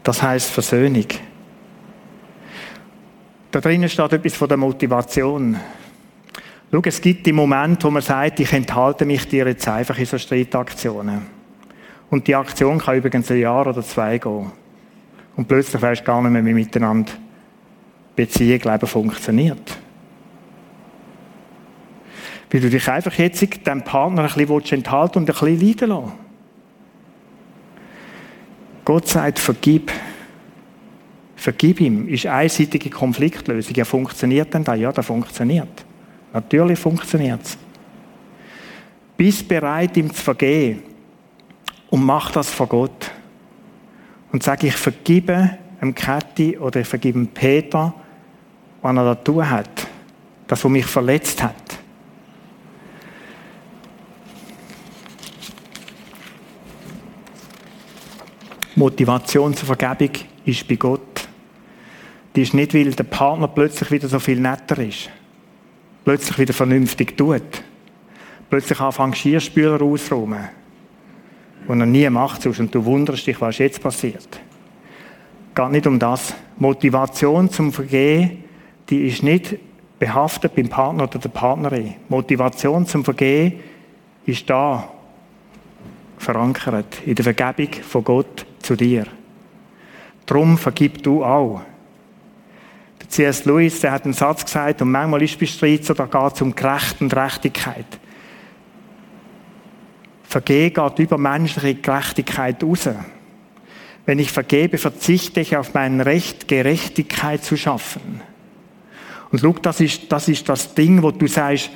[0.07, 1.05] Das heißt Versöhnung.
[3.51, 5.57] Da drinnen steht etwas von der Motivation.
[6.71, 10.05] Schau, es gibt die Momente, wo man sagt, ich enthalte mich dir jetzt einfach in
[10.05, 11.23] so Streitaktionen.
[12.09, 14.49] Und die Aktion kann übrigens ein Jahr oder zwei gehen.
[15.35, 17.11] Und plötzlich weißt du gar nicht mehr, wie miteinander
[18.15, 19.77] Beziehung, Leben funktioniert.
[22.49, 26.26] Weil du dich einfach jetzt deinem Partner ein bisschen enthalten und ein bisschen leiden lassen.
[28.87, 29.91] Gott sagt, vergib.
[31.35, 32.07] Vergib ihm.
[32.07, 33.75] Ist einseitige Konfliktlösung.
[33.75, 34.75] Ja, funktioniert denn da?
[34.75, 35.85] Ja, das funktioniert.
[36.31, 37.57] Natürlich funktioniert es.
[39.17, 40.83] Bist bereit, ihm zu vergeben.
[41.89, 43.11] Und mach das vor Gott.
[44.31, 47.93] Und sag, ich vergebe dem Käthi oder ich vergebe dem Peter,
[48.81, 49.87] was er da tun hat.
[50.47, 51.66] Das, was mich verletzt hat.
[58.77, 61.27] Motivation zur Vergebung ist bei Gott.
[62.35, 65.09] Die ist nicht, weil der Partner plötzlich wieder so viel netter ist.
[66.05, 67.41] Plötzlich wieder vernünftig tut.
[68.51, 70.49] Plötzlich anfängt Geschirrspüler auszuräumen.
[71.67, 74.39] Und er nie macht sonst und du wunderst dich, was jetzt passiert.
[75.55, 76.35] Geht nicht um das.
[76.57, 78.43] Motivation zum Vergehen,
[78.91, 79.57] die ist nicht
[79.97, 81.95] behaftet beim Partner oder der Partnerin.
[82.09, 83.53] Motivation zum Vergehen
[84.27, 84.87] ist da
[86.19, 89.05] verankert in der Vergebung von Gott zu dir.
[90.25, 91.61] Drum vergib du auch.
[92.99, 93.45] Der C.S.
[93.45, 96.41] Lewis, der hat einen Satz gesagt, und manchmal ist es Streit so, da geht es
[96.41, 97.85] um Gerecht und Gerechtigkeit.
[100.23, 102.89] Vergehen geht über menschliche Gerechtigkeit raus.
[104.05, 108.21] Wenn ich vergebe, verzichte ich auf mein Recht, Gerechtigkeit zu schaffen.
[109.31, 111.69] Und schau, das ist, das ist das Ding, wo du sagst,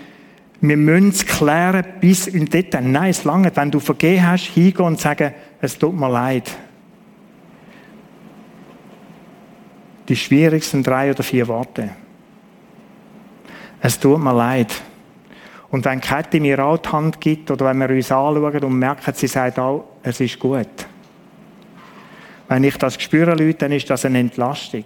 [0.62, 2.84] wir müssen es klären bis in Detail.
[2.84, 6.56] Nein, es lange, wenn du vergeben hast, hingehen und sagen, es tut mir leid.
[10.12, 11.90] Die schwierigsten drei oder vier Worte.
[13.80, 14.70] Es tut mir leid.
[15.70, 19.14] Und wenn Kette mir auch die Hand gibt, oder wenn wir uns anschauen und merken,
[19.16, 20.68] sie sagt auch, es ist gut.
[22.50, 24.84] Wenn ich das spüre, Leute, dann ist das eine Entlastung.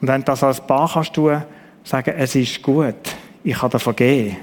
[0.00, 1.40] Und wenn du das als Paar kannst tun,
[1.84, 4.38] sagen, es ist gut, ich kann dir vergeben.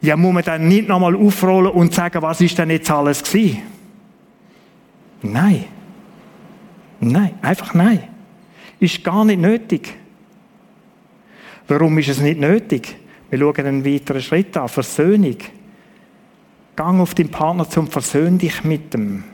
[0.00, 3.62] Ja, muss man dann nicht nochmal aufrollen und sagen, was ist denn jetzt alles gewesen?
[5.22, 5.75] Nein.
[7.00, 8.04] Nein, einfach nein.
[8.80, 9.94] Ist gar nicht nötig.
[11.68, 12.96] Warum ist es nicht nötig?
[13.30, 14.68] Wir schauen einen weiteren Schritt an.
[14.68, 15.36] Versöhnung.
[16.76, 19.24] Gang auf deinen Partner zum Versöhn dich mit dem.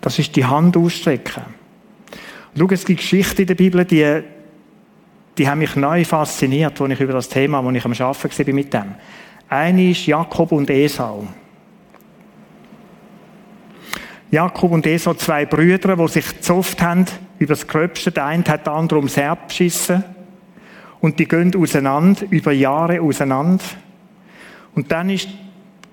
[0.00, 1.44] Das ist die Hand ausstrecken.
[2.58, 4.22] Schau, es gibt Geschichten in der Bibel, die
[5.38, 8.54] die haben mich neu fasziniert, als ich über das Thema, als ich am Arbeiten war
[8.54, 8.94] mit dem.
[9.48, 11.26] Eine ist Jakob und Esau.
[14.32, 17.04] Jakob und Esau, zwei Brüder, die sich gezofft haben
[17.38, 18.10] über das Gröbste.
[18.10, 20.02] Der eine hat den anderen ums Herz beschissen.
[21.00, 23.62] Und die gehen auseinander, über Jahre auseinander.
[24.74, 25.28] Und dann ist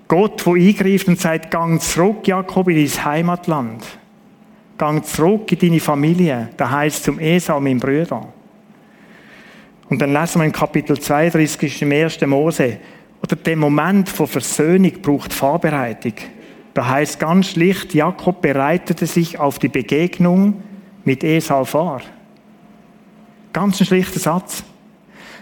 [0.08, 3.84] Gott, der eingreift und sagt, gang zurück, Jakob, in dein Heimatland.
[4.78, 6.48] Gang zurück in deine Familie.
[6.56, 8.26] Das heisst zum Esau, mein Bruder.
[9.90, 12.22] Und dann lesen wir in Kapitel 32 im 1.
[12.22, 12.78] Mose,
[13.22, 16.14] oder der Moment von Versöhnung braucht Vorbereitung.
[16.74, 20.62] Da heißt ganz schlicht, Jakob bereitete sich auf die Begegnung
[21.04, 22.00] mit Esau vor.
[23.52, 24.62] Ganz ein schlichter Satz.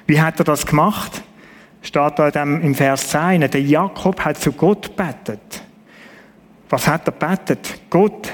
[0.07, 1.23] Wie hat er das gemacht?
[1.83, 3.41] Steht da im Vers 10.
[3.43, 5.63] Der Jakob hat zu Gott betet.
[6.71, 7.79] Was hat er betet?
[7.91, 8.33] Gott.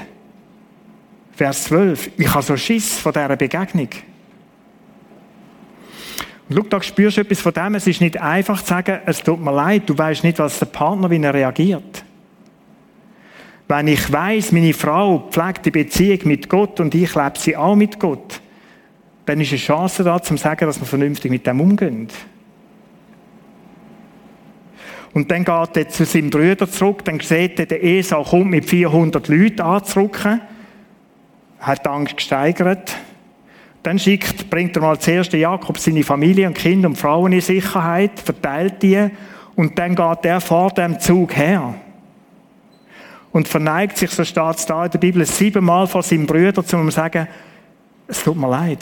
[1.33, 2.11] Vers 12.
[2.17, 3.89] Ich habe so Schiss von dieser Begegnung.
[6.47, 7.75] Und schau, da spürst du etwas von dem.
[7.75, 10.67] Es ist nicht einfach zu sagen, es tut mir leid, du weißt nicht, was der
[10.67, 12.04] Partner, wie er reagiert.
[13.67, 17.75] Wenn ich weiß, meine Frau pflegt die Beziehung mit Gott und ich lebe sie auch
[17.75, 18.39] mit Gott,
[19.25, 22.07] dann ist eine Chance da, zu sagen, dass wir vernünftig mit dem umgehen.
[25.13, 28.69] Und dann geht er zu seinem Bruder zurück, dann sieht er, der Esau kommt mit
[28.69, 30.41] 400 Leuten anzurücken,
[31.59, 32.95] hat die Angst gesteigert,
[33.81, 38.19] dann schickt, bringt er mal zuerst Jakob seine Familie und Kinder und Frauen in Sicherheit,
[38.19, 39.09] verteilt die.
[39.55, 41.75] Und dann geht er vor dem Zug her
[43.35, 46.65] und verneigt sich, so steht es da in der Bibel, siebenmal vor seinem Brüder, um
[46.65, 47.27] zu sagen,
[48.07, 48.79] es tut mir leid.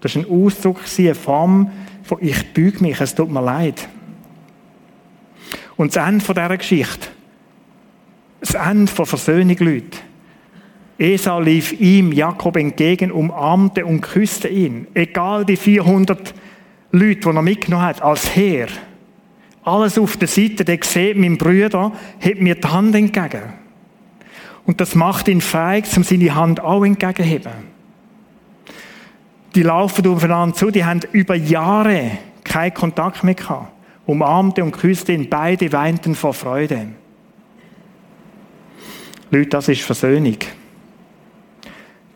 [0.00, 1.70] Das ist ein Ausdruck, eine Form
[2.04, 3.86] von ich büge mich, es tut mir leid.
[5.76, 7.08] Und das Ende dieser Geschichte,
[8.40, 9.98] das Ende von Versöhnung, Leute.
[10.96, 14.86] Esau lief ihm, Jakob, entgegen, umarmte und küsste ihn.
[14.94, 16.34] Egal die 400
[16.92, 18.68] Leute, die er mitgenommen hat, als Heer.
[19.62, 23.59] Alles auf der Seite, der sieht, mein Bruder hebt mir die Hand entgegen.
[24.66, 27.70] Und das macht ihn feig, um seine Hand auch entgegenzuheben.
[29.54, 33.72] Die laufen aufeinander zu, die haben über Jahre keinen Kontakt mehr gehabt.
[34.06, 36.88] Umarmte und küsste ihn, beide weinten vor Freude.
[39.30, 40.38] Leute, das ist Versöhnung.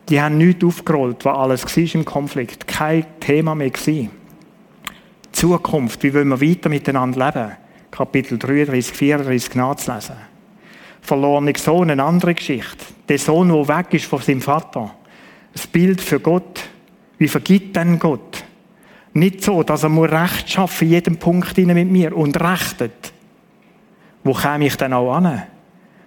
[0.08, 2.66] Die haben nichts aufgerollt, was alles war im Konflikt.
[2.66, 4.08] Kein Thema mehr war.
[5.32, 7.52] Zukunft, wie wollen wir weiter miteinander leben?
[7.90, 10.33] Kapitel 33, 34 nachzulesen.
[11.04, 12.82] Verlorene Sohn, eine andere Geschichte.
[13.08, 14.90] Der Sohn, der weg ist von seinem Vater.
[15.54, 16.62] Ein Bild für Gott.
[17.18, 18.42] Wie vergibt denn Gott?
[19.12, 23.12] Nicht so, dass er muss Recht schaffen in jedem Punkt mit mir und rechtet.
[24.24, 25.42] Wo käme ich denn auch an?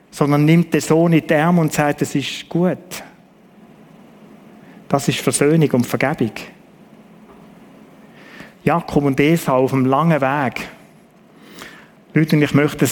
[0.10, 3.04] Sondern nimmt den Sohn in die Arme und sagt, es ist gut.
[4.90, 6.32] Das ist Versöhnung und Vergebung.
[8.64, 10.68] Jakob und Esau auf einem langen Weg.
[12.16, 12.92] Leute, ich möchte ein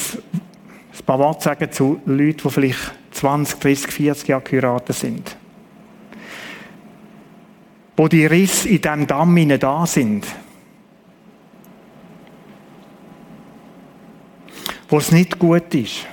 [1.05, 5.37] paar Worte sagen zu Leuten, die vielleicht 20, 30, 40 Jahre geheiratet sind.
[7.97, 10.25] Wo die Risse in diesem Damm da sind.
[14.89, 16.05] Wo es nicht gut ist.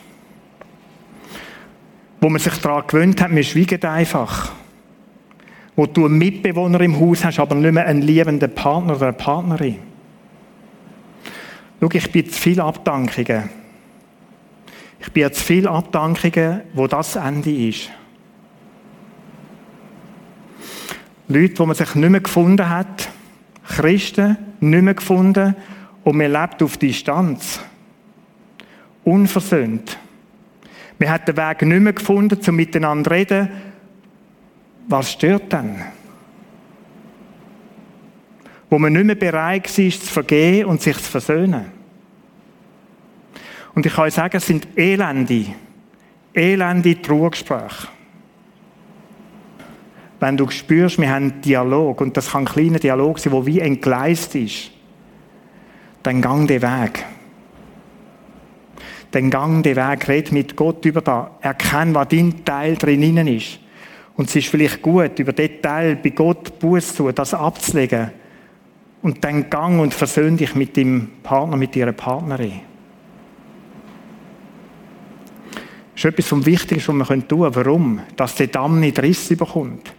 [2.21, 4.53] Wo man sich daran gewöhnt hat, man schweigt einfach
[5.77, 9.17] wo du einen Mitbewohner im Haus hast, aber nicht mehr einen liebenden Partner oder eine
[9.17, 9.79] Partnerin.
[11.81, 13.62] Schau, ich bin zu viele Abdankungen.
[15.03, 17.91] Ich bin zu viele Abdankungen, wo das Ende ist.
[21.27, 23.09] Leute, wo man sich nicht mehr gefunden hat,
[23.67, 25.57] Christen nicht mehr gefunden
[26.05, 27.61] und man lebt auf Distanz.
[29.03, 29.99] Unversöhnt.
[31.01, 33.49] Man hat den Weg nicht mehr gefunden, zum miteinander zu reden,
[34.87, 35.83] was stört dann?
[38.71, 41.82] Wo man nicht mehr bereit ist, zu vergehen und sich zu versöhnen.
[43.75, 45.47] Und ich kann euch sagen, es sind elende,
[46.35, 47.89] elende Trugespräche.
[50.21, 53.47] Wenn du spürst, wir haben einen Dialog, und das kann ein kleiner Dialog sein, der
[53.47, 54.71] wie entgleist ist,
[56.03, 57.05] dann gang den Weg.
[59.11, 63.59] Dann gang den Weg, red mit Gott über das, erkenn, was dein Teil drinnen ist.
[64.17, 68.11] Und es ist vielleicht gut, über den Teil bei Gott Buß zu, das abzulegen.
[69.03, 72.61] Und dann gang und versöhn dich mit dem Partner, mit ihrer Partnerin.
[75.95, 77.55] Das ist etwas vom Wichtigsten, was wir tun können.
[77.55, 78.01] Warum?
[78.17, 79.95] Dass der Damm nicht Riss überkommt.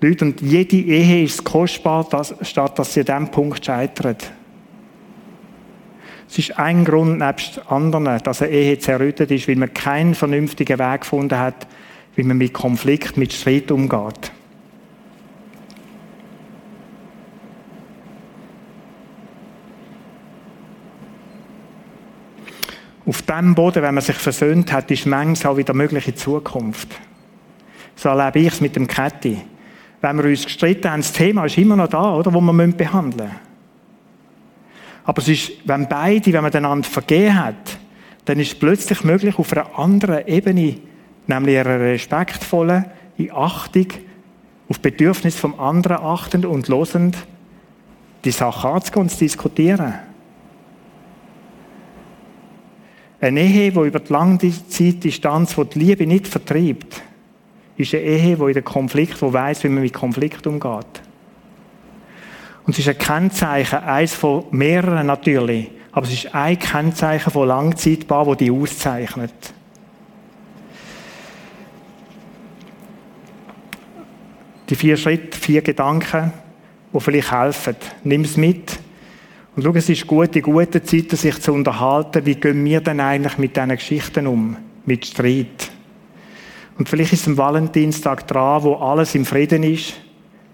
[0.00, 4.30] Leute, und jede Ehe ist kostbar, dass, statt dass sie an diesem Punkt scheitert.
[6.28, 10.78] Es ist ein Grund nebst anderen, dass eine Ehe zerrüttet ist, weil man keinen vernünftigen
[10.78, 11.66] Weg gefunden hat,
[12.16, 14.32] wie man mit Konflikt, mit Streit umgeht.
[23.06, 26.88] Auf dem Boden, wenn man sich versöhnt hat, ist manchmal auch wieder mögliche Zukunft.
[27.96, 29.38] So erlebe ich es mit dem Ketti.
[30.00, 33.28] Wenn wir uns gestritten haben, das Thema ist immer noch da, oder, wo wir behandeln
[33.28, 33.40] müssen.
[35.04, 37.78] Aber es ist, wenn beide, wenn man einander vergeben hat,
[38.24, 40.78] dann ist es plötzlich möglich, auf einer anderen Ebene
[41.26, 42.86] nämlich einer respektvollen,
[43.16, 43.86] in Achtung,
[44.68, 47.16] auf Bedürfnis vom anderen achtend und losend,
[48.24, 49.94] die Sache anzugehen und zu diskutieren.
[53.20, 57.02] Eine Ehe, die über die lange Zeit Distanz, die die Liebe nicht vertreibt,
[57.76, 61.02] ist eine Ehe, die in den Konflikt, die weiss, wie man mit Konflikt umgeht.
[62.66, 67.48] Und es ist ein Kennzeichen, eines von mehreren natürlich, aber es ist ein Kennzeichen von
[67.48, 69.32] Langzeitbar, das die auszeichnet.
[74.70, 76.32] Die vier Schritte, vier Gedanken,
[76.92, 77.76] die vielleicht helfen.
[78.02, 78.78] Nimm es mit.
[79.56, 83.00] Und schau, es ist gut, in guten Zeiten sich zu unterhalten, wie gehen wir denn
[83.00, 84.56] eigentlich mit diesen Geschichten um?
[84.84, 85.70] Mit Streit.
[86.76, 89.94] Und vielleicht ist am Valentinstag dran, wo alles im Frieden ist,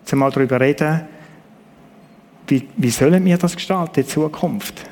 [0.05, 1.03] zu mal darüber reden,
[2.47, 4.83] wie, wie sollen wir das gestalten in Zukunft?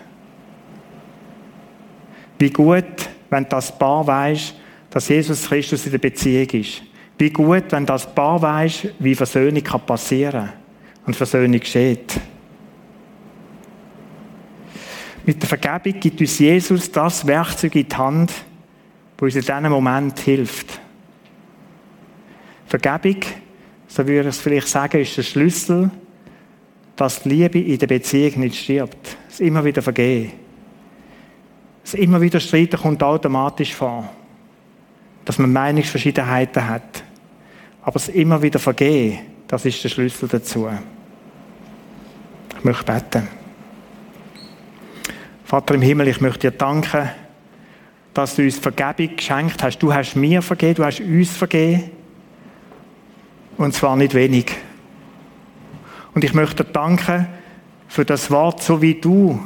[2.39, 2.85] Wie gut,
[3.31, 4.55] wenn das Paar weiß,
[4.91, 6.83] dass Jesus Christus in der Beziehung ist.
[7.19, 10.51] Wie gut, wenn das Paar weiß, wie Versöhnung kann passieren
[11.05, 12.19] und Versöhnung geschieht.
[15.29, 18.33] Mit der Vergebung gibt uns Jesus das Werkzeug in die Hand,
[19.19, 20.81] wo uns in diesem Moment hilft.
[22.65, 23.21] Vergebung,
[23.89, 25.91] so würde ich es vielleicht sagen, ist der Schlüssel,
[26.97, 29.19] dass die Liebe in der Beziehung nicht stirbt.
[29.29, 30.33] Es immer wieder vergehen.
[31.85, 34.09] Es immer wieder streiten kommt automatisch vor.
[35.27, 37.05] Dass man Meinungsverschiedenheiten hat.
[37.83, 40.71] Aber es immer wieder vergehen, das ist der Schlüssel dazu.
[42.57, 43.38] Ich möchte beten.
[45.49, 47.09] Vater im Himmel, ich möchte dir danken,
[48.13, 49.79] dass du uns Vergebung geschenkt hast.
[49.79, 51.85] Du hast mir vergeben, du hast uns vergeben.
[53.57, 54.55] Und zwar nicht wenig.
[56.15, 57.29] Und ich möchte dir danken
[57.89, 59.41] für das Wort, so wie du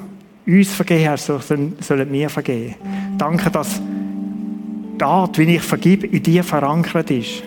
[0.44, 2.74] uns vergeben hast, so sollen wir vergeben.
[3.16, 7.44] Danke, dass die Art, wie ich vergib, in dir verankert ist.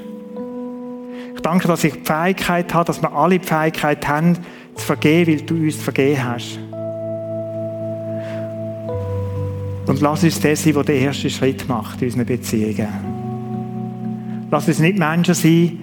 [1.36, 4.38] Ich danke, dass ich die Fähigkeit habe, dass wir alle die Fähigkeit haben,
[4.76, 6.58] zu vergeben, weil du uns vergeben hast.
[9.88, 12.88] Und lass uns der sein, der den ersten Schritt macht in unseren Beziehungen.
[14.50, 15.80] Lass uns nicht Menschen sein,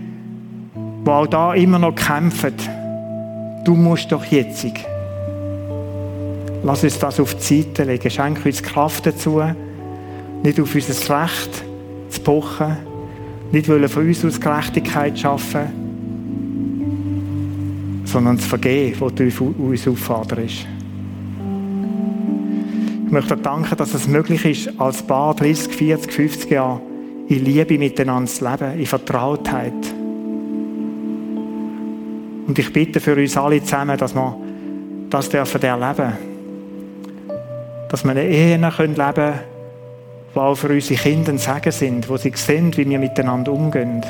[1.05, 2.55] die auch da immer noch kämpfen.
[3.65, 4.67] Du musst doch jetzt.
[6.65, 8.11] Lass uns das auf die Seite legen.
[8.11, 9.43] Schenk uns Kraft dazu,
[10.43, 11.65] nicht auf unser Recht
[12.09, 12.77] zu pochen,
[13.53, 15.67] nicht wollen von uns aus Gerechtigkeit schaffen,
[18.05, 20.67] sondern zu vergeben, was du uns aufforderst.
[23.13, 26.81] Ich möchte danken, dass es möglich ist, als Paar 30, 40, 50 Jahre
[27.29, 29.75] in Liebe miteinander zu leben, in Vertrautheit.
[32.47, 34.35] Und ich bitte für uns alle zusammen, dass wir
[35.11, 36.13] das dürfen erleben.
[37.91, 42.17] Dass wir eine Ehe leben können, die auch für unsere Kinder ein Segen sind, wo
[42.17, 44.01] sie sehen, wie wir miteinander umgehen.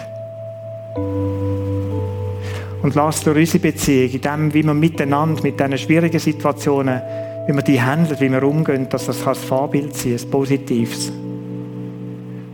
[2.84, 7.02] Und lass durch unsere Beziehung, in dem, wie wir miteinander mit diesen schwierigen Situationen
[7.46, 11.12] wie wir die handeln, wie wir umgehen, dass das ein Vorbild sein kann, ein Positives.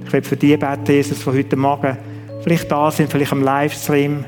[0.06, 1.98] Ich will für die beten, Jesus, die heute Morgen
[2.42, 4.24] vielleicht da sind, vielleicht am Livestream,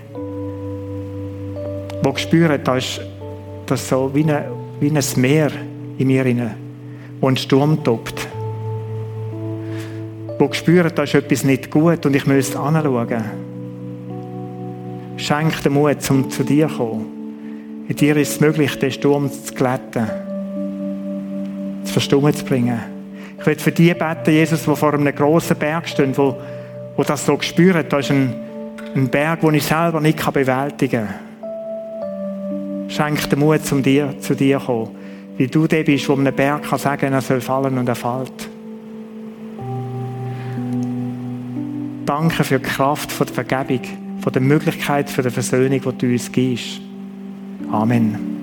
[2.05, 3.01] die spüren, da ist
[3.67, 4.51] das so wie, eine,
[4.81, 5.51] wie ein Meer
[5.97, 6.55] in mir rein,
[7.21, 8.29] wo ein Sturm tobt.
[10.39, 13.25] Die spüren, da ist etwas nicht gut und ich müsste anschauen.
[15.17, 17.87] Schenk den Mut, um zu dir zu kommen.
[17.89, 20.30] In dir ist es möglich, den Sturm zu glätten
[21.91, 22.81] zu verstummen zu bringen.
[23.39, 26.37] Ich will für die beten, Jesus, die vor einem grossen Berg stehen, wo,
[26.97, 27.85] wo das so spüren.
[27.89, 28.35] Da ist ein,
[28.95, 32.89] ein Berg, den ich selber nicht bewältigen kann.
[32.89, 34.91] Schenk den Mut, um dir, zu dir zu kommen.
[35.37, 38.49] Wie du der bist, wo einem Berg kann sagen er soll fallen und er fällt.
[42.05, 43.81] Danke für die Kraft der Vergebung,
[44.21, 46.81] von der Möglichkeit für die Versöhnung, die du uns gibst.
[47.71, 48.40] Amen.